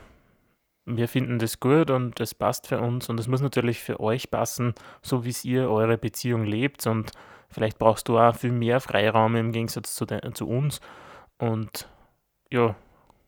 wir 0.86 1.08
finden 1.08 1.38
das 1.38 1.60
gut 1.60 1.90
und 1.90 2.18
das 2.20 2.34
passt 2.34 2.66
für 2.66 2.80
uns 2.80 3.08
und 3.08 3.20
es 3.20 3.28
muss 3.28 3.42
natürlich 3.42 3.80
für 3.80 4.00
euch 4.00 4.30
passen, 4.30 4.74
so 5.02 5.24
wie 5.24 5.34
ihr 5.42 5.68
eure 5.70 5.98
Beziehung 5.98 6.44
lebt 6.44 6.86
und 6.86 7.12
Vielleicht 7.48 7.78
brauchst 7.78 8.08
du 8.08 8.18
auch 8.18 8.34
viel 8.34 8.52
mehr 8.52 8.80
Freiraum 8.80 9.36
im 9.36 9.52
Gegensatz 9.52 9.94
zu, 9.94 10.04
de, 10.04 10.32
zu 10.32 10.48
uns. 10.48 10.80
Und 11.38 11.88
ja. 12.50 12.74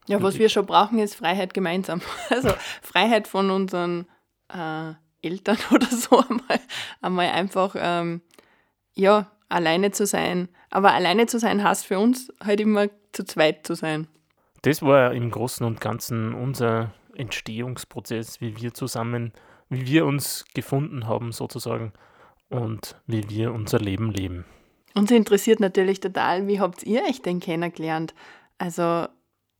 Ja, 0.07 0.21
was 0.21 0.39
wir 0.39 0.49
schon 0.49 0.65
brauchen, 0.65 0.99
ist 0.99 1.15
Freiheit 1.15 1.53
gemeinsam. 1.53 2.01
Also 2.29 2.49
Freiheit 2.81 3.27
von 3.27 3.49
unseren 3.49 4.07
äh, 4.53 4.93
Eltern 5.21 5.57
oder 5.71 5.87
so 5.87 6.19
einmal, 6.19 6.59
einmal 7.01 7.29
einfach, 7.29 7.75
ähm, 7.77 8.21
ja, 8.93 9.31
alleine 9.47 9.91
zu 9.91 10.05
sein. 10.05 10.49
Aber 10.69 10.93
alleine 10.93 11.25
zu 11.25 11.39
sein 11.39 11.63
heißt 11.63 11.85
für 11.85 11.99
uns 11.99 12.31
halt 12.43 12.59
immer 12.59 12.87
zu 13.11 13.23
zweit 13.23 13.65
zu 13.65 13.75
sein. 13.75 14.07
Das 14.61 14.81
war 14.81 15.13
im 15.13 15.31
Großen 15.31 15.65
und 15.65 15.79
Ganzen 15.79 16.33
unser 16.33 16.93
Entstehungsprozess, 17.19 18.41
wie 18.41 18.59
wir 18.61 18.73
zusammen 18.73 19.33
wie 19.69 19.85
wir 19.85 20.05
uns 20.05 20.45
gefunden 20.53 21.07
haben 21.07 21.31
sozusagen 21.31 21.93
und 22.49 22.95
wie 23.05 23.29
wir 23.29 23.53
unser 23.53 23.79
Leben 23.79 24.11
leben. 24.11 24.45
Uns 24.95 25.11
interessiert 25.11 25.59
natürlich 25.59 25.99
total, 25.99 26.47
wie 26.47 26.59
habt 26.59 26.83
ihr 26.83 27.03
euch 27.03 27.21
denn 27.21 27.39
kennengelernt? 27.39 28.15
Also 28.57 29.07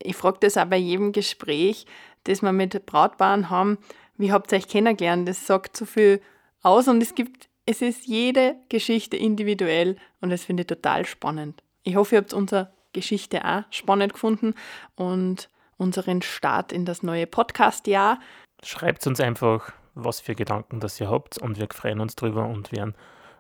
ich 0.02 0.16
frage 0.16 0.40
das 0.42 0.58
auch 0.58 0.66
bei 0.66 0.78
jedem 0.78 1.12
Gespräch, 1.12 1.86
das 2.24 2.42
wir 2.42 2.52
mit 2.52 2.86
Brautpaaren 2.86 3.50
haben, 3.50 3.78
wie 4.18 4.32
habt 4.32 4.52
ihr 4.52 4.58
euch 4.58 4.68
kennengelernt? 4.68 5.30
Das 5.30 5.46
sagt 5.46 5.78
so 5.78 5.86
viel 5.86 6.22
aus 6.62 6.88
und 6.88 7.02
es 7.02 7.16
gibt, 7.16 7.48
es 7.66 7.82
ist 7.82 8.08
jede 8.08 8.56
Geschichte 8.70 9.16
individuell 9.16 9.98
und 10.20 10.32
das 10.32 10.44
finde 10.44 10.62
ich 10.62 10.68
total 10.68 11.06
spannend. 11.06 11.64
Ich 11.84 11.96
hoffe, 11.96 12.16
ihr 12.16 12.22
habt 12.22 12.34
unsere 12.34 12.74
Geschichte 12.92 13.46
auch 13.46 13.64
spannend 13.70 14.14
gefunden 14.14 14.56
und 14.96 15.50
unseren 15.80 16.22
Start 16.22 16.72
in 16.72 16.86
das 16.86 17.02
neue 17.02 17.26
Podcast-Jahr. 17.26 18.20
Schreibt 18.64 19.08
uns 19.08 19.20
einfach, 19.20 19.72
was 19.96 20.20
für 20.20 20.36
Gedanken 20.36 20.80
das 20.80 21.00
ihr 21.00 21.10
habt 21.10 21.38
und 21.38 21.58
wir 21.58 21.68
freuen 21.74 22.02
uns 22.02 22.16
drüber 22.16 22.46
und 22.46 22.72
werden 22.72 22.94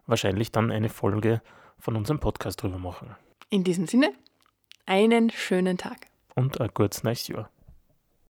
wahrscheinlich 0.07 0.51
dann 0.51 0.71
eine 0.71 0.89
Folge 0.89 1.41
von 1.77 1.95
unserem 1.95 2.19
Podcast 2.19 2.63
drüber 2.63 2.79
machen. 2.79 3.15
In 3.49 3.63
diesem 3.63 3.87
Sinne, 3.87 4.13
einen 4.85 5.29
schönen 5.29 5.77
Tag. 5.77 6.07
Und 6.35 6.59
ein 6.61 6.69
gutes 6.73 7.03
neues 7.03 7.27
Jahr. 7.27 7.49